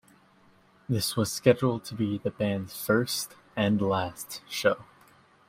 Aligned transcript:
This 0.89 1.15
was 1.15 1.31
scheduled 1.31 1.85
to 1.85 1.93
be 1.93 2.17
the 2.17 2.31
band's 2.31 2.75
first 2.75 3.35
and 3.55 3.79
last 3.79 4.41
show. 4.49 4.83